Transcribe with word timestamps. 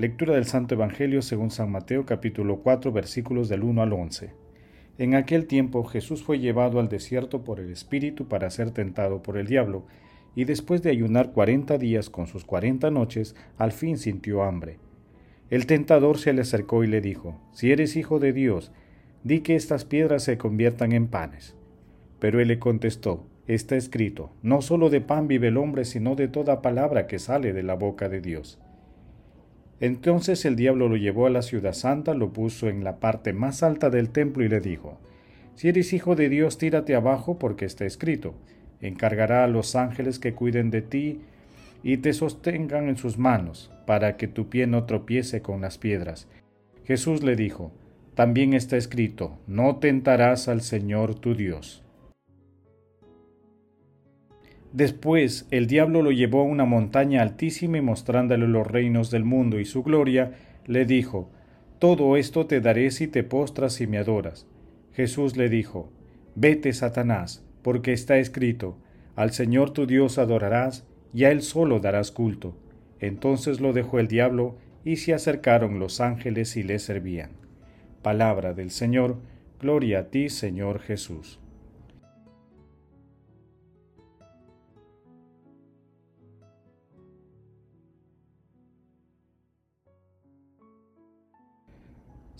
Lectura 0.00 0.34
del 0.34 0.46
Santo 0.46 0.76
Evangelio 0.76 1.20
según 1.20 1.50
San 1.50 1.70
Mateo 1.70 2.06
capítulo 2.06 2.60
4 2.62 2.90
versículos 2.90 3.50
del 3.50 3.62
1 3.62 3.82
al 3.82 3.92
11. 3.92 4.32
En 4.96 5.14
aquel 5.14 5.46
tiempo 5.46 5.84
Jesús 5.84 6.22
fue 6.22 6.38
llevado 6.38 6.80
al 6.80 6.88
desierto 6.88 7.44
por 7.44 7.60
el 7.60 7.70
Espíritu 7.70 8.26
para 8.26 8.48
ser 8.48 8.70
tentado 8.70 9.22
por 9.22 9.36
el 9.36 9.46
diablo, 9.46 9.84
y 10.34 10.44
después 10.44 10.80
de 10.80 10.88
ayunar 10.88 11.32
cuarenta 11.32 11.76
días 11.76 12.08
con 12.08 12.28
sus 12.28 12.46
cuarenta 12.46 12.90
noches, 12.90 13.36
al 13.58 13.72
fin 13.72 13.98
sintió 13.98 14.42
hambre. 14.42 14.78
El 15.50 15.66
tentador 15.66 16.16
se 16.16 16.32
le 16.32 16.40
acercó 16.40 16.82
y 16.82 16.86
le 16.86 17.02
dijo, 17.02 17.38
Si 17.52 17.70
eres 17.70 17.94
hijo 17.94 18.18
de 18.18 18.32
Dios, 18.32 18.72
di 19.22 19.40
que 19.40 19.54
estas 19.54 19.84
piedras 19.84 20.24
se 20.24 20.38
conviertan 20.38 20.92
en 20.92 21.08
panes. 21.08 21.56
Pero 22.20 22.40
él 22.40 22.48
le 22.48 22.58
contestó, 22.58 23.26
Está 23.46 23.76
escrito, 23.76 24.32
no 24.42 24.62
solo 24.62 24.88
de 24.88 25.02
pan 25.02 25.28
vive 25.28 25.48
el 25.48 25.58
hombre, 25.58 25.84
sino 25.84 26.14
de 26.14 26.28
toda 26.28 26.62
palabra 26.62 27.06
que 27.06 27.18
sale 27.18 27.52
de 27.52 27.62
la 27.62 27.74
boca 27.74 28.08
de 28.08 28.22
Dios. 28.22 28.58
Entonces 29.80 30.44
el 30.44 30.56
diablo 30.56 30.88
lo 30.88 30.96
llevó 30.96 31.26
a 31.26 31.30
la 31.30 31.42
ciudad 31.42 31.72
santa, 31.72 32.12
lo 32.12 32.32
puso 32.32 32.68
en 32.68 32.84
la 32.84 33.00
parte 33.00 33.32
más 33.32 33.62
alta 33.62 33.88
del 33.88 34.10
templo 34.10 34.44
y 34.44 34.48
le 34.48 34.60
dijo, 34.60 34.98
Si 35.56 35.68
eres 35.68 35.94
hijo 35.94 36.14
de 36.14 36.28
Dios, 36.28 36.58
tírate 36.58 36.94
abajo 36.94 37.38
porque 37.38 37.64
está 37.64 37.86
escrito, 37.86 38.34
encargará 38.82 39.44
a 39.44 39.48
los 39.48 39.76
ángeles 39.76 40.18
que 40.18 40.34
cuiden 40.34 40.70
de 40.70 40.82
ti 40.82 41.20
y 41.82 41.96
te 41.96 42.12
sostengan 42.12 42.88
en 42.88 42.98
sus 42.98 43.16
manos, 43.16 43.70
para 43.86 44.18
que 44.18 44.28
tu 44.28 44.50
pie 44.50 44.66
no 44.66 44.84
tropiece 44.84 45.40
con 45.40 45.62
las 45.62 45.78
piedras. 45.78 46.28
Jesús 46.84 47.22
le 47.22 47.34
dijo, 47.34 47.72
También 48.14 48.52
está 48.52 48.76
escrito, 48.76 49.38
no 49.46 49.76
tentarás 49.76 50.48
al 50.48 50.60
Señor 50.60 51.14
tu 51.14 51.34
Dios. 51.34 51.82
Después 54.72 55.48
el 55.50 55.66
diablo 55.66 56.02
lo 56.02 56.12
llevó 56.12 56.42
a 56.42 56.44
una 56.44 56.64
montaña 56.64 57.22
altísima 57.22 57.78
y 57.78 57.80
mostrándole 57.80 58.46
los 58.46 58.66
reinos 58.66 59.10
del 59.10 59.24
mundo 59.24 59.58
y 59.58 59.64
su 59.64 59.82
gloria, 59.82 60.32
le 60.66 60.84
dijo, 60.84 61.28
Todo 61.80 62.16
esto 62.16 62.46
te 62.46 62.60
daré 62.60 62.92
si 62.92 63.08
te 63.08 63.24
postras 63.24 63.80
y 63.80 63.88
me 63.88 63.98
adoras. 63.98 64.46
Jesús 64.92 65.36
le 65.36 65.48
dijo, 65.48 65.90
Vete, 66.36 66.72
Satanás, 66.72 67.44
porque 67.62 67.92
está 67.92 68.18
escrito, 68.18 68.78
Al 69.16 69.32
Señor 69.32 69.70
tu 69.70 69.86
Dios 69.86 70.18
adorarás, 70.18 70.86
y 71.12 71.24
a 71.24 71.32
Él 71.32 71.42
solo 71.42 71.80
darás 71.80 72.12
culto. 72.12 72.54
Entonces 73.00 73.60
lo 73.60 73.72
dejó 73.72 73.98
el 73.98 74.06
diablo, 74.06 74.56
y 74.84 74.96
se 74.96 75.14
acercaron 75.14 75.80
los 75.80 76.00
ángeles 76.00 76.56
y 76.56 76.62
le 76.62 76.78
servían. 76.78 77.30
Palabra 78.02 78.54
del 78.54 78.70
Señor, 78.70 79.18
gloria 79.60 79.98
a 79.98 80.04
ti, 80.04 80.28
Señor 80.28 80.78
Jesús. 80.78 81.39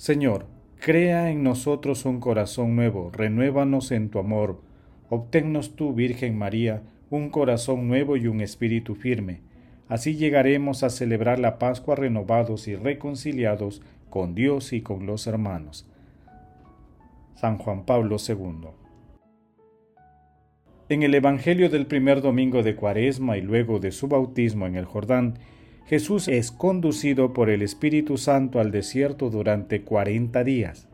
Señor, 0.00 0.46
crea 0.80 1.30
en 1.30 1.42
nosotros 1.42 2.06
un 2.06 2.20
corazón 2.20 2.74
nuevo, 2.74 3.10
renuévanos 3.12 3.92
en 3.92 4.08
tu 4.08 4.18
amor. 4.18 4.62
Obténnos 5.10 5.76
tú, 5.76 5.92
Virgen 5.92 6.38
María, 6.38 6.84
un 7.10 7.28
corazón 7.28 7.86
nuevo 7.86 8.16
y 8.16 8.26
un 8.26 8.40
espíritu 8.40 8.94
firme. 8.94 9.42
Así 9.90 10.16
llegaremos 10.16 10.84
a 10.84 10.88
celebrar 10.88 11.38
la 11.38 11.58
Pascua 11.58 11.96
renovados 11.96 12.66
y 12.66 12.76
reconciliados 12.76 13.82
con 14.08 14.34
Dios 14.34 14.72
y 14.72 14.80
con 14.80 15.04
los 15.04 15.26
hermanos. 15.26 15.86
San 17.34 17.58
Juan 17.58 17.84
Pablo 17.84 18.16
II. 18.26 18.68
En 20.88 21.02
el 21.02 21.14
Evangelio 21.14 21.68
del 21.68 21.84
primer 21.84 22.22
domingo 22.22 22.62
de 22.62 22.74
Cuaresma 22.74 23.36
y 23.36 23.42
luego 23.42 23.80
de 23.80 23.92
su 23.92 24.08
bautismo 24.08 24.66
en 24.66 24.76
el 24.76 24.86
Jordán, 24.86 25.34
Jesús 25.86 26.28
es 26.28 26.52
conducido 26.52 27.32
por 27.32 27.50
el 27.50 27.62
Espíritu 27.62 28.16
Santo 28.16 28.60
al 28.60 28.70
desierto 28.70 29.30
durante 29.30 29.82
cuarenta 29.82 30.44
días. 30.44 30.88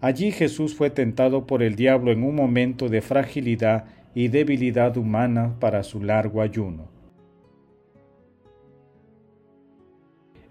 Allí 0.00 0.30
Jesús 0.30 0.74
fue 0.74 0.90
tentado 0.90 1.46
por 1.46 1.62
el 1.62 1.74
diablo 1.74 2.12
en 2.12 2.22
un 2.22 2.34
momento 2.34 2.88
de 2.88 3.00
fragilidad 3.00 3.86
y 4.14 4.28
debilidad 4.28 4.96
humana 4.96 5.56
para 5.58 5.82
su 5.82 6.02
largo 6.02 6.42
ayuno. 6.42 6.88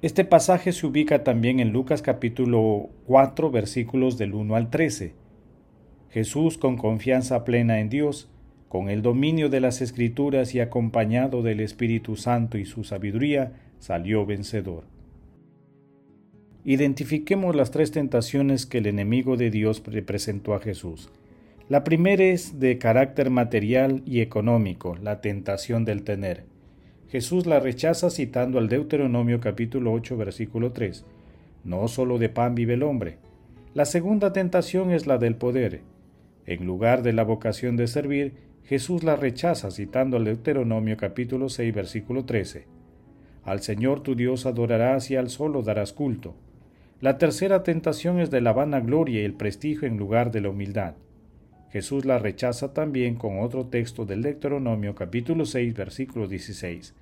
Este 0.01 0.25
pasaje 0.25 0.73
se 0.73 0.85
ubica 0.85 1.23
también 1.23 1.59
en 1.59 1.71
Lucas 1.73 2.01
capítulo 2.01 2.89
4 3.07 3.49
versículos 3.49 4.17
del 4.17 4.33
1 4.35 4.55
al 4.55 4.69
13. 4.69 5.15
Jesús, 6.09 6.57
con 6.57 6.77
confianza 6.77 7.43
plena 7.43 7.79
en 7.79 7.89
Dios, 7.89 8.29
con 8.69 8.89
el 8.89 9.01
dominio 9.01 9.49
de 9.49 9.61
las 9.61 9.81
escrituras 9.81 10.53
y 10.53 10.59
acompañado 10.59 11.41
del 11.41 11.59
Espíritu 11.59 12.15
Santo 12.15 12.57
y 12.57 12.65
su 12.65 12.83
sabiduría, 12.83 13.53
salió 13.79 14.25
vencedor. 14.25 14.83
Identifiquemos 16.65 17.55
las 17.55 17.71
tres 17.71 17.91
tentaciones 17.91 18.65
que 18.65 18.79
el 18.79 18.87
enemigo 18.87 19.37
de 19.37 19.49
Dios 19.51 19.81
representó 19.85 20.53
a 20.53 20.59
Jesús. 20.59 21.09
La 21.69 21.83
primera 21.83 22.25
es 22.25 22.59
de 22.59 22.77
carácter 22.77 23.29
material 23.29 24.01
y 24.05 24.19
económico, 24.19 24.95
la 24.95 25.21
tentación 25.21 25.85
del 25.85 26.03
tener. 26.03 26.43
Jesús 27.09 27.45
la 27.45 27.61
rechaza 27.61 28.09
citando 28.09 28.57
al 28.57 28.67
Deuteronomio 28.67 29.39
capítulo 29.39 29.93
8 29.93 30.17
versículo 30.17 30.73
3. 30.73 31.05
No 31.63 31.87
solo 31.87 32.17
de 32.17 32.27
pan 32.27 32.53
vive 32.53 32.73
el 32.73 32.83
hombre. 32.83 33.17
La 33.73 33.85
segunda 33.85 34.33
tentación 34.33 34.91
es 34.91 35.07
la 35.07 35.17
del 35.17 35.35
poder. 35.35 35.81
En 36.45 36.65
lugar 36.65 37.03
de 37.03 37.13
la 37.13 37.23
vocación 37.23 37.77
de 37.77 37.87
servir, 37.87 38.33
Jesús 38.67 39.05
la 39.05 39.15
rechaza 39.15 39.71
citando 39.71 40.17
el 40.17 40.25
Deuteronomio 40.25 40.97
capítulo 40.97 41.47
6 41.47 41.73
versículo 41.73 42.25
13. 42.25 42.65
Al 43.45 43.61
Señor 43.61 44.01
tu 44.01 44.13
Dios 44.13 44.45
adorarás 44.45 45.09
y 45.09 45.15
al 45.15 45.29
solo 45.29 45.61
darás 45.61 45.93
culto. 45.93 46.35
La 46.99 47.17
tercera 47.17 47.63
tentación 47.63 48.19
es 48.19 48.29
de 48.29 48.41
la 48.41 48.51
vanagloria 48.51 49.21
y 49.21 49.23
el 49.23 49.35
prestigio 49.35 49.87
en 49.87 49.95
lugar 49.95 50.31
de 50.31 50.41
la 50.41 50.49
humildad. 50.49 50.95
Jesús 51.71 52.03
la 52.03 52.19
rechaza 52.19 52.73
también 52.73 53.15
con 53.15 53.39
otro 53.39 53.67
texto 53.67 54.05
del 54.05 54.21
Deuteronomio 54.21 54.95
capítulo 54.95 55.45
6 55.45 55.73
versículo 55.73 56.27
16. 56.27 56.93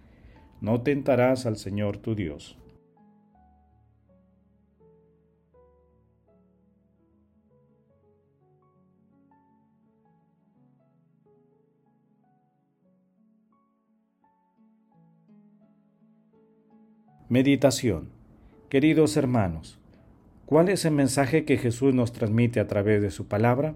No 0.62 0.82
tentarás 0.82 1.48
al 1.48 1.58
Señor 1.58 1.98
tu 1.98 2.14
Dios. 2.14 2.60
Meditación 17.28 18.10
Queridos 18.70 19.18
hermanos, 19.18 19.80
¿cuál 20.46 20.70
es 20.70 20.86
el 20.86 20.94
mensaje 20.94 21.44
que 21.44 21.58
Jesús 21.58 21.96
nos 21.96 22.14
transmite 22.14 22.60
a 22.60 22.68
través 22.68 23.02
de 23.02 23.10
su 23.10 23.28
palabra? 23.28 23.74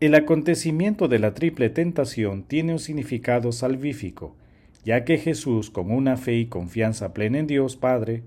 El 0.00 0.14
acontecimiento 0.14 1.08
de 1.08 1.18
la 1.18 1.34
triple 1.34 1.68
tentación 1.68 2.44
tiene 2.44 2.72
un 2.72 2.78
significado 2.78 3.52
salvífico, 3.52 4.34
ya 4.82 5.04
que 5.04 5.18
Jesús, 5.18 5.68
con 5.68 5.90
una 5.90 6.16
fe 6.16 6.36
y 6.36 6.46
confianza 6.46 7.12
plena 7.12 7.38
en 7.38 7.46
Dios 7.46 7.76
Padre, 7.76 8.22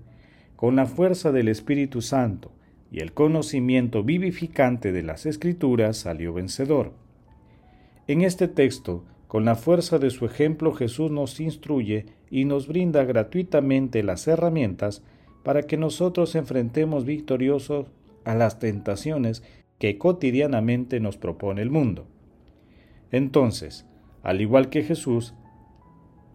con 0.54 0.76
la 0.76 0.86
fuerza 0.86 1.32
del 1.32 1.48
Espíritu 1.48 2.00
Santo 2.00 2.52
y 2.92 3.00
el 3.00 3.12
conocimiento 3.12 4.04
vivificante 4.04 4.92
de 4.92 5.02
las 5.02 5.26
Escrituras, 5.26 5.96
salió 5.96 6.32
vencedor. 6.32 6.92
En 8.06 8.22
este 8.22 8.46
texto, 8.46 9.04
con 9.30 9.44
la 9.44 9.54
fuerza 9.54 10.00
de 10.00 10.10
su 10.10 10.26
ejemplo, 10.26 10.72
Jesús 10.72 11.12
nos 11.12 11.38
instruye 11.38 12.06
y 12.32 12.46
nos 12.46 12.66
brinda 12.66 13.04
gratuitamente 13.04 14.02
las 14.02 14.26
herramientas 14.26 15.04
para 15.44 15.62
que 15.62 15.76
nosotros 15.76 16.34
enfrentemos 16.34 17.04
victoriosos 17.04 17.86
a 18.24 18.34
las 18.34 18.58
tentaciones 18.58 19.44
que 19.78 19.98
cotidianamente 19.98 20.98
nos 20.98 21.16
propone 21.16 21.62
el 21.62 21.70
mundo. 21.70 22.08
Entonces, 23.12 23.86
al 24.24 24.40
igual 24.40 24.68
que 24.68 24.82
Jesús, 24.82 25.32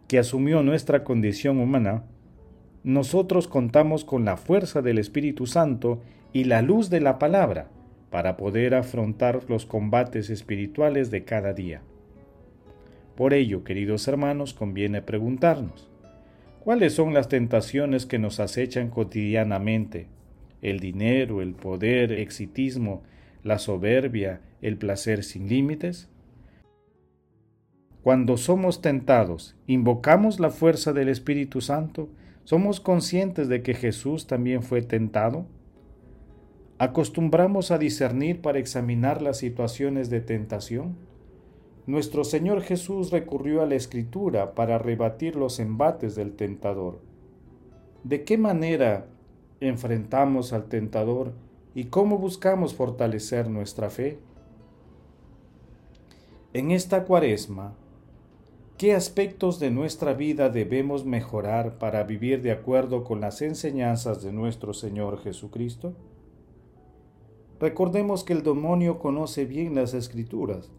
que 0.07 0.17
asumió 0.17 0.63
nuestra 0.63 1.03
condición 1.03 1.59
humana, 1.59 2.05
nosotros 2.85 3.49
contamos 3.49 4.05
con 4.05 4.23
la 4.23 4.37
fuerza 4.37 4.81
del 4.81 4.99
Espíritu 4.99 5.47
Santo 5.47 5.99
y 6.31 6.45
la 6.45 6.61
luz 6.61 6.89
de 6.89 7.01
la 7.01 7.19
palabra 7.19 7.67
para 8.09 8.37
poder 8.37 8.73
afrontar 8.73 9.41
los 9.49 9.65
combates 9.65 10.29
espirituales 10.29 11.11
de 11.11 11.25
cada 11.25 11.51
día. 11.51 11.81
Por 13.15 13.33
ello, 13.33 13.63
queridos 13.63 14.07
hermanos, 14.09 14.53
conviene 14.53 15.01
preguntarnos, 15.01 15.89
¿cuáles 16.59 16.93
son 16.93 17.13
las 17.13 17.29
tentaciones 17.29 18.05
que 18.05 18.19
nos 18.19 18.41
acechan 18.41 18.89
cotidianamente 18.89 20.07
el 20.61 20.79
dinero, 20.79 21.41
el 21.41 21.53
poder, 21.53 22.11
el 22.11 22.19
exitismo, 22.19 23.03
la 23.41 23.57
soberbia, 23.57 24.41
el 24.61 24.77
placer 24.77 25.23
sin 25.23 25.47
límites? 25.47 26.09
Cuando 28.01 28.35
somos 28.35 28.81
tentados, 28.81 29.55
invocamos 29.65 30.41
la 30.41 30.49
fuerza 30.49 30.91
del 30.91 31.07
Espíritu 31.07 31.61
Santo, 31.61 32.09
¿somos 32.43 32.81
conscientes 32.81 33.47
de 33.47 33.63
que 33.63 33.75
Jesús 33.75 34.27
también 34.27 34.61
fue 34.61 34.81
tentado? 34.81 35.47
¿Acostumbramos 36.79 37.71
a 37.71 37.77
discernir 37.77 38.41
para 38.41 38.59
examinar 38.59 39.21
las 39.21 39.37
situaciones 39.37 40.09
de 40.09 40.19
tentación? 40.19 40.97
Nuestro 41.87 42.23
Señor 42.23 42.61
Jesús 42.61 43.11
recurrió 43.11 43.61
a 43.61 43.67
la 43.67 43.75
Escritura 43.75 44.55
para 44.55 44.79
rebatir 44.79 45.35
los 45.35 45.59
embates 45.59 46.15
del 46.15 46.33
tentador. 46.35 46.99
¿De 48.03 48.23
qué 48.23 48.39
manera 48.39 49.05
enfrentamos 49.59 50.51
al 50.51 50.65
tentador 50.65 51.33
y 51.75 51.85
cómo 51.85 52.17
buscamos 52.17 52.73
fortalecer 52.73 53.49
nuestra 53.49 53.91
fe? 53.91 54.17
En 56.53 56.71
esta 56.71 57.03
cuaresma, 57.03 57.75
¿Qué 58.77 58.93
aspectos 58.93 59.57
de 59.57 59.71
nuestra 59.71 60.13
vida 60.13 60.49
debemos 60.49 61.05
mejorar 61.05 61.77
para 61.77 62.03
vivir 62.03 62.41
de 62.41 62.51
acuerdo 62.51 63.05
con 63.05 63.21
las 63.21 63.41
enseñanzas 63.41 64.21
de 64.21 64.33
nuestro 64.33 64.73
Señor 64.73 65.19
Jesucristo? 65.23 65.93
Recordemos 67.57 68.25
que 68.25 68.33
el 68.33 68.43
demonio 68.43 68.99
conoce 68.99 69.45
bien 69.45 69.75
las 69.75 69.93
escrituras 69.93 70.69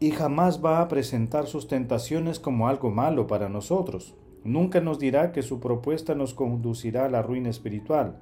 y 0.00 0.12
jamás 0.12 0.64
va 0.64 0.80
a 0.80 0.88
presentar 0.88 1.46
sus 1.46 1.68
tentaciones 1.68 2.40
como 2.40 2.68
algo 2.68 2.90
malo 2.90 3.26
para 3.26 3.50
nosotros. 3.50 4.14
Nunca 4.44 4.80
nos 4.80 4.98
dirá 4.98 5.30
que 5.30 5.42
su 5.42 5.60
propuesta 5.60 6.14
nos 6.14 6.32
conducirá 6.32 7.04
a 7.04 7.10
la 7.10 7.20
ruina 7.20 7.50
espiritual. 7.50 8.16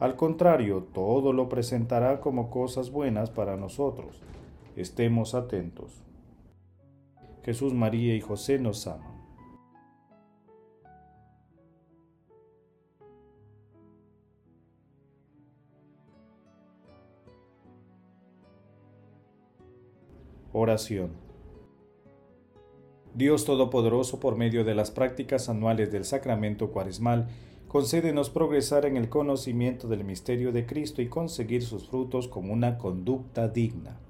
Al 0.00 0.16
contrario, 0.16 0.88
todo 0.92 1.32
lo 1.32 1.48
presentará 1.48 2.20
como 2.20 2.50
cosas 2.50 2.90
buenas 2.90 3.30
para 3.30 3.56
nosotros. 3.56 4.20
Estemos 4.74 5.36
atentos. 5.36 6.02
Jesús, 7.44 7.74
María 7.74 8.16
y 8.16 8.20
José 8.20 8.58
nos 8.58 8.88
aman. 8.88 9.19
Oración. 20.52 21.10
Dios 23.14 23.44
Todopoderoso, 23.44 24.18
por 24.18 24.36
medio 24.36 24.64
de 24.64 24.74
las 24.74 24.90
prácticas 24.90 25.48
anuales 25.48 25.92
del 25.92 26.04
sacramento 26.04 26.72
cuaresmal, 26.72 27.28
concédenos 27.68 28.30
progresar 28.30 28.84
en 28.84 28.96
el 28.96 29.08
conocimiento 29.08 29.86
del 29.86 30.02
misterio 30.02 30.50
de 30.50 30.66
Cristo 30.66 31.02
y 31.02 31.06
conseguir 31.06 31.62
sus 31.62 31.88
frutos 31.88 32.26
como 32.26 32.52
una 32.52 32.78
conducta 32.78 33.48
digna. 33.48 34.00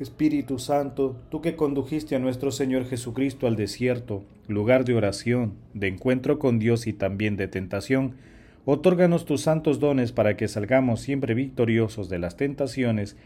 Espíritu 0.00 0.58
Santo, 0.58 1.16
tú 1.30 1.40
que 1.40 1.54
condujiste 1.54 2.16
a 2.16 2.18
nuestro 2.18 2.50
Señor 2.50 2.86
Jesucristo 2.86 3.46
al 3.46 3.54
desierto, 3.54 4.24
lugar 4.48 4.84
de 4.84 4.94
oración, 4.94 5.54
de 5.74 5.86
encuentro 5.86 6.40
con 6.40 6.58
Dios 6.58 6.88
y 6.88 6.92
también 6.92 7.36
de 7.36 7.48
tentación, 7.48 8.16
otórganos 8.64 9.24
tus 9.24 9.42
santos 9.42 9.78
dones 9.78 10.10
para 10.10 10.36
que 10.36 10.48
salgamos 10.48 11.00
siempre 11.00 11.34
victoriosos 11.34 12.08
de 12.08 12.18
las 12.18 12.36
tentaciones 12.36 13.16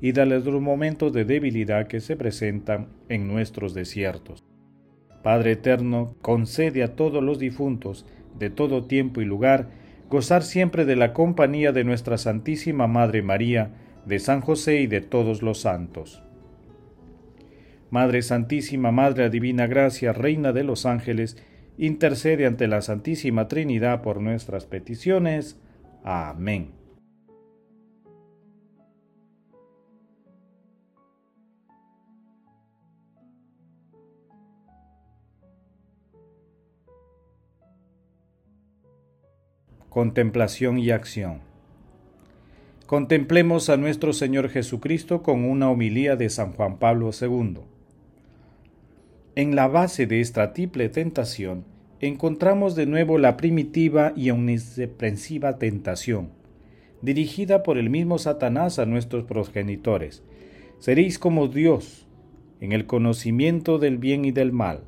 y 0.00 0.12
de 0.12 0.26
los 0.26 0.44
momentos 0.60 1.12
de 1.12 1.24
debilidad 1.24 1.86
que 1.86 2.00
se 2.00 2.16
presentan 2.16 2.88
en 3.08 3.28
nuestros 3.28 3.74
desiertos. 3.74 4.44
Padre 5.22 5.52
eterno, 5.52 6.16
concede 6.22 6.82
a 6.82 6.96
todos 6.96 7.22
los 7.22 7.38
difuntos, 7.38 8.06
de 8.38 8.48
todo 8.48 8.84
tiempo 8.84 9.20
y 9.20 9.26
lugar, 9.26 9.68
gozar 10.08 10.42
siempre 10.42 10.84
de 10.84 10.96
la 10.96 11.12
compañía 11.12 11.72
de 11.72 11.84
nuestra 11.84 12.16
Santísima 12.16 12.86
Madre 12.86 13.22
María, 13.22 13.72
de 14.06 14.18
San 14.18 14.40
José 14.40 14.80
y 14.80 14.86
de 14.86 15.02
todos 15.02 15.42
los 15.42 15.60
santos. 15.60 16.22
Madre 17.90 18.22
Santísima, 18.22 18.92
Madre 18.92 19.28
Divina 19.30 19.66
Gracia, 19.66 20.12
Reina 20.12 20.52
de 20.52 20.64
los 20.64 20.86
ángeles, 20.86 21.36
intercede 21.76 22.46
ante 22.46 22.68
la 22.68 22.82
Santísima 22.82 23.48
Trinidad 23.48 24.00
por 24.00 24.20
nuestras 24.20 24.64
peticiones. 24.64 25.60
Amén. 26.04 26.79
Contemplación 39.90 40.78
y 40.78 40.92
acción. 40.92 41.40
Contemplemos 42.86 43.68
a 43.70 43.76
nuestro 43.76 44.12
Señor 44.12 44.48
Jesucristo 44.48 45.24
con 45.24 45.44
una 45.44 45.68
homilía 45.68 46.14
de 46.14 46.30
San 46.30 46.52
Juan 46.52 46.78
Pablo 46.78 47.10
II. 47.20 47.58
En 49.34 49.56
la 49.56 49.66
base 49.66 50.06
de 50.06 50.20
esta 50.20 50.52
triple 50.52 50.90
tentación 50.90 51.64
encontramos 51.98 52.76
de 52.76 52.86
nuevo 52.86 53.18
la 53.18 53.36
primitiva 53.36 54.12
y 54.14 54.30
omniprensiva 54.30 55.58
tentación, 55.58 56.30
dirigida 57.02 57.64
por 57.64 57.76
el 57.76 57.90
mismo 57.90 58.18
Satanás 58.18 58.78
a 58.78 58.86
nuestros 58.86 59.24
progenitores. 59.24 60.22
Seréis 60.78 61.18
como 61.18 61.48
Dios 61.48 62.06
en 62.60 62.70
el 62.70 62.86
conocimiento 62.86 63.80
del 63.80 63.98
bien 63.98 64.24
y 64.24 64.30
del 64.30 64.52
mal. 64.52 64.84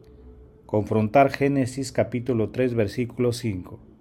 Confrontar 0.64 1.32
Génesis 1.32 1.90
capítulo 1.90 2.50
3 2.50 2.75
versículo 2.75 3.32
5. 3.32 3.92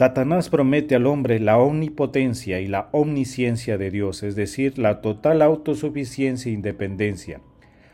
Satanás 0.00 0.48
promete 0.48 0.94
al 0.94 1.04
hombre 1.04 1.40
la 1.40 1.58
omnipotencia 1.58 2.58
y 2.58 2.66
la 2.66 2.88
omnisciencia 2.92 3.76
de 3.76 3.90
Dios, 3.90 4.22
es 4.22 4.34
decir, 4.34 4.78
la 4.78 5.02
total 5.02 5.42
autosuficiencia 5.42 6.48
e 6.48 6.54
independencia. 6.54 7.42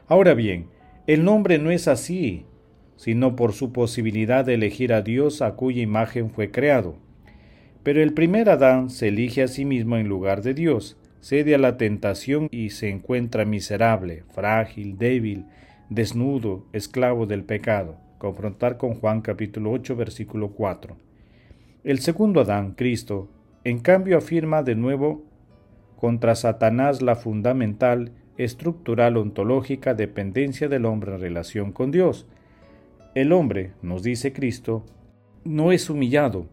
Ahora 0.06 0.34
bien, 0.34 0.68
el 1.08 1.24
nombre 1.24 1.58
no 1.58 1.72
es 1.72 1.88
así, 1.88 2.46
sino 2.94 3.34
por 3.34 3.54
su 3.54 3.72
posibilidad 3.72 4.44
de 4.44 4.54
elegir 4.54 4.92
a 4.92 5.02
Dios 5.02 5.42
a 5.42 5.56
cuya 5.56 5.82
imagen 5.82 6.30
fue 6.30 6.52
creado. 6.52 6.94
Pero 7.82 8.00
el 8.00 8.12
primer 8.12 8.50
Adán 8.50 8.88
se 8.88 9.08
elige 9.08 9.42
a 9.42 9.48
sí 9.48 9.64
mismo 9.64 9.96
en 9.96 10.06
lugar 10.06 10.42
de 10.42 10.54
Dios, 10.54 10.96
cede 11.18 11.56
a 11.56 11.58
la 11.58 11.76
tentación 11.76 12.46
y 12.52 12.70
se 12.70 12.88
encuentra 12.88 13.44
miserable, 13.44 14.22
frágil, 14.32 14.96
débil, 14.96 15.46
desnudo, 15.90 16.66
esclavo 16.72 17.26
del 17.26 17.42
pecado. 17.42 17.98
Confrontar 18.18 18.76
con 18.76 18.94
Juan 18.94 19.22
capítulo 19.22 19.72
8 19.72 19.96
versículo 19.96 20.52
4. 20.52 21.05
El 21.87 22.00
segundo 22.00 22.40
Adán, 22.40 22.73
Cristo, 22.73 23.28
en 23.62 23.78
cambio 23.78 24.19
afirma 24.19 24.64
de 24.64 24.75
nuevo 24.75 25.23
contra 25.95 26.35
Satanás 26.35 27.00
la 27.00 27.14
fundamental, 27.14 28.11
estructural, 28.37 29.16
ontológica 29.16 29.95
dependencia 29.95 30.66
del 30.69 30.85
hombre 30.85 31.14
en 31.14 31.21
relación 31.21 31.71
con 31.71 31.93
Dios. 31.93 32.26
El 33.14 33.31
hombre, 33.31 33.71
nos 33.83 34.02
dice 34.02 34.33
Cristo, 34.33 34.85
no 35.45 35.71
es 35.71 35.88
humillado, 35.88 36.49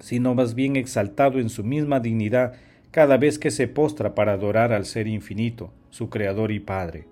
sino 0.00 0.34
más 0.34 0.54
bien 0.54 0.76
exaltado 0.76 1.38
en 1.38 1.50
su 1.50 1.64
misma 1.64 2.00
dignidad 2.00 2.54
cada 2.90 3.18
vez 3.18 3.38
que 3.38 3.50
se 3.50 3.68
postra 3.68 4.14
para 4.14 4.32
adorar 4.32 4.72
al 4.72 4.86
Ser 4.86 5.06
infinito, 5.06 5.70
su 5.90 6.08
Creador 6.08 6.50
y 6.50 6.60
Padre. 6.60 7.04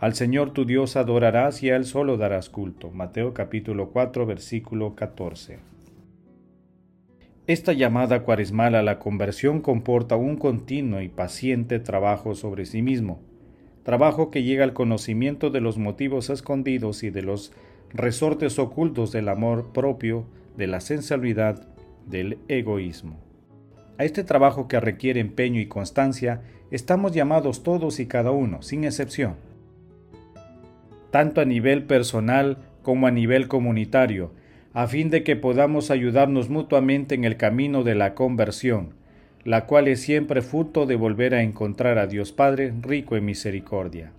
Al 0.00 0.14
Señor 0.14 0.52
tu 0.52 0.64
Dios 0.64 0.96
adorarás 0.96 1.62
y 1.62 1.70
a 1.70 1.76
Él 1.76 1.84
solo 1.84 2.16
darás 2.16 2.50
culto. 2.50 2.90
Mateo 2.90 3.32
capítulo 3.32 3.90
4 3.90 4.26
versículo 4.26 4.96
14. 4.96 5.70
Esta 7.50 7.72
llamada 7.72 8.22
cuaresmal 8.22 8.76
a 8.76 8.82
la 8.84 9.00
conversión 9.00 9.60
comporta 9.60 10.14
un 10.14 10.36
continuo 10.36 11.00
y 11.00 11.08
paciente 11.08 11.80
trabajo 11.80 12.36
sobre 12.36 12.64
sí 12.64 12.80
mismo, 12.80 13.18
trabajo 13.82 14.30
que 14.30 14.44
llega 14.44 14.62
al 14.62 14.72
conocimiento 14.72 15.50
de 15.50 15.60
los 15.60 15.76
motivos 15.76 16.30
escondidos 16.30 17.02
y 17.02 17.10
de 17.10 17.22
los 17.22 17.52
resortes 17.92 18.60
ocultos 18.60 19.10
del 19.10 19.28
amor 19.28 19.72
propio, 19.72 20.26
de 20.56 20.68
la 20.68 20.80
sensibilidad, 20.80 21.66
del 22.06 22.38
egoísmo. 22.46 23.18
A 23.98 24.04
este 24.04 24.22
trabajo 24.22 24.68
que 24.68 24.78
requiere 24.78 25.18
empeño 25.18 25.60
y 25.60 25.66
constancia 25.66 26.42
estamos 26.70 27.10
llamados 27.10 27.64
todos 27.64 27.98
y 27.98 28.06
cada 28.06 28.30
uno, 28.30 28.62
sin 28.62 28.84
excepción. 28.84 29.34
Tanto 31.10 31.40
a 31.40 31.44
nivel 31.44 31.82
personal 31.82 32.58
como 32.82 33.08
a 33.08 33.10
nivel 33.10 33.48
comunitario, 33.48 34.30
a 34.72 34.86
fin 34.86 35.10
de 35.10 35.24
que 35.24 35.36
podamos 35.36 35.90
ayudarnos 35.90 36.48
mutuamente 36.48 37.14
en 37.14 37.24
el 37.24 37.36
camino 37.36 37.82
de 37.82 37.94
la 37.94 38.14
conversión, 38.14 38.94
la 39.44 39.66
cual 39.66 39.88
es 39.88 40.00
siempre 40.00 40.42
fruto 40.42 40.86
de 40.86 40.96
volver 40.96 41.34
a 41.34 41.42
encontrar 41.42 41.98
a 41.98 42.06
Dios 42.06 42.32
Padre 42.32 42.72
rico 42.80 43.16
en 43.16 43.24
misericordia. 43.24 44.12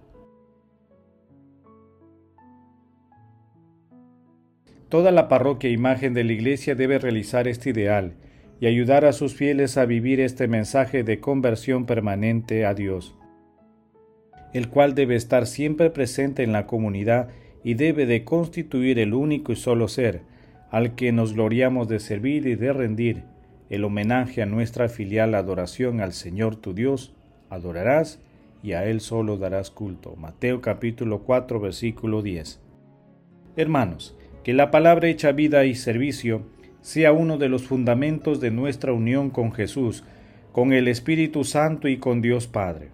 Toda 4.89 5.11
la 5.11 5.29
parroquia 5.29 5.69
e 5.69 5.73
imagen 5.73 6.13
de 6.13 6.25
la 6.25 6.33
Iglesia 6.33 6.75
debe 6.75 6.99
realizar 6.99 7.47
este 7.47 7.69
ideal 7.69 8.15
y 8.59 8.67
ayudar 8.67 9.05
a 9.05 9.13
sus 9.13 9.33
fieles 9.33 9.77
a 9.77 9.85
vivir 9.85 10.19
este 10.19 10.49
mensaje 10.49 11.03
de 11.03 11.21
conversión 11.21 11.85
permanente 11.85 12.65
a 12.65 12.73
Dios, 12.73 13.15
el 14.53 14.67
cual 14.67 14.93
debe 14.93 15.15
estar 15.15 15.47
siempre 15.47 15.91
presente 15.91 16.43
en 16.43 16.51
la 16.51 16.67
comunidad 16.67 17.29
y 17.63 17.75
debe 17.75 18.05
de 18.05 18.25
constituir 18.25 18.99
el 18.99 19.13
único 19.13 19.53
y 19.53 19.55
solo 19.55 19.87
ser, 19.87 20.23
al 20.71 20.95
que 20.95 21.11
nos 21.11 21.33
gloriamos 21.33 21.89
de 21.89 21.99
servir 21.99 22.47
y 22.47 22.55
de 22.55 22.71
rendir 22.71 23.23
el 23.69 23.83
homenaje 23.83 24.41
a 24.41 24.45
nuestra 24.45 24.87
filial 24.89 25.35
adoración 25.35 25.99
al 25.99 26.13
Señor 26.13 26.55
tu 26.55 26.73
Dios, 26.73 27.13
adorarás 27.49 28.19
y 28.63 28.71
a 28.73 28.85
Él 28.85 29.01
solo 29.01 29.37
darás 29.37 29.69
culto. 29.69 30.15
Mateo 30.15 30.61
capítulo 30.61 31.23
4 31.23 31.59
versículo 31.59 32.21
10. 32.21 32.61
Hermanos, 33.57 34.17
que 34.43 34.53
la 34.53 34.71
palabra 34.71 35.09
hecha 35.09 35.33
vida 35.33 35.65
y 35.65 35.75
servicio 35.75 36.43
sea 36.81 37.11
uno 37.11 37.37
de 37.37 37.49
los 37.49 37.63
fundamentos 37.63 38.39
de 38.39 38.51
nuestra 38.51 38.93
unión 38.93 39.29
con 39.29 39.51
Jesús, 39.51 40.03
con 40.53 40.73
el 40.73 40.87
Espíritu 40.87 41.43
Santo 41.43 41.89
y 41.89 41.97
con 41.97 42.21
Dios 42.21 42.47
Padre. 42.47 42.89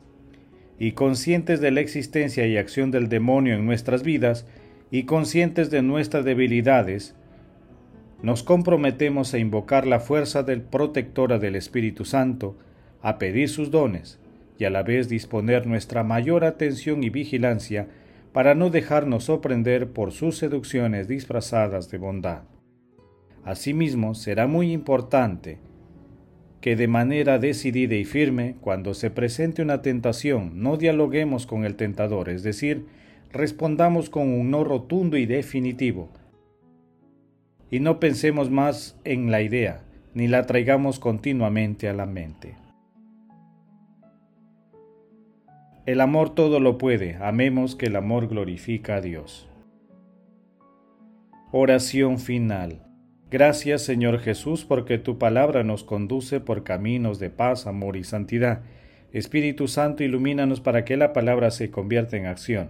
Y 0.79 0.91
conscientes 0.91 1.61
de 1.61 1.71
la 1.71 1.81
existencia 1.81 2.45
y 2.47 2.57
acción 2.57 2.91
del 2.91 3.07
demonio 3.07 3.55
en 3.55 3.65
nuestras 3.65 4.03
vidas, 4.03 4.47
y 4.89 5.03
conscientes 5.03 5.69
de 5.69 5.81
nuestras 5.81 6.23
debilidades, 6.23 7.15
nos 8.21 8.43
comprometemos 8.43 9.33
a 9.33 9.37
invocar 9.37 9.85
la 9.85 9.99
fuerza 9.99 10.43
del 10.43 10.61
protectora 10.61 11.37
del 11.37 11.55
Espíritu 11.55 12.03
Santo, 12.03 12.57
a 13.01 13.19
pedir 13.19 13.49
sus 13.49 13.69
dones 13.69 14.19
y 14.57 14.65
a 14.65 14.69
la 14.69 14.83
vez 14.83 15.07
disponer 15.07 15.67
nuestra 15.67 16.03
mayor 16.03 16.43
atención 16.43 17.03
y 17.03 17.09
vigilancia 17.09 17.87
para 18.33 18.55
no 18.55 18.69
dejarnos 18.69 19.25
sorprender 19.25 19.91
por 19.91 20.11
sus 20.11 20.37
seducciones 20.37 21.07
disfrazadas 21.07 21.89
de 21.91 21.97
bondad. 21.97 22.43
Asimismo, 23.43 24.13
será 24.13 24.47
muy 24.47 24.71
importante 24.71 25.59
que 26.59 26.75
de 26.75 26.87
manera 26.87 27.39
decidida 27.39 27.95
y 27.95 28.03
firme, 28.03 28.55
cuando 28.61 28.93
se 28.93 29.11
presente 29.11 29.61
una 29.61 29.81
tentación, 29.81 30.61
no 30.61 30.75
dialoguemos 30.75 31.45
con 31.45 31.65
el 31.65 31.75
tentador, 31.75 32.29
es 32.29 32.43
decir, 32.43 32.85
respondamos 33.31 34.09
con 34.09 34.29
un 34.29 34.51
no 34.51 34.63
rotundo 34.63 35.17
y 35.17 35.25
definitivo, 35.25 36.09
y 37.69 37.79
no 37.79 37.99
pensemos 37.99 38.49
más 38.49 38.99
en 39.03 39.31
la 39.31 39.41
idea, 39.41 39.81
ni 40.13 40.27
la 40.27 40.45
traigamos 40.45 40.99
continuamente 40.99 41.89
a 41.89 41.93
la 41.93 42.05
mente. 42.05 42.55
El 45.85 46.01
amor 46.01 46.35
todo 46.35 46.59
lo 46.59 46.77
puede, 46.77 47.15
amemos 47.15 47.75
que 47.75 47.87
el 47.87 47.95
amor 47.95 48.27
glorifica 48.27 48.95
a 48.95 49.01
Dios. 49.01 49.47
Oración 51.51 52.19
final. 52.19 52.83
Gracias 53.29 53.81
Señor 53.81 54.19
Jesús 54.19 54.65
porque 54.65 54.97
tu 54.97 55.17
palabra 55.17 55.63
nos 55.63 55.83
conduce 55.83 56.39
por 56.39 56.63
caminos 56.63 57.19
de 57.19 57.29
paz, 57.29 57.67
amor 57.67 57.97
y 57.97 58.03
santidad. 58.03 58.61
Espíritu 59.11 59.67
Santo, 59.67 60.03
ilumínanos 60.03 60.59
para 60.59 60.83
que 60.85 60.97
la 60.97 61.13
palabra 61.13 61.51
se 61.51 61.71
convierta 61.71 62.17
en 62.17 62.25
acción 62.25 62.69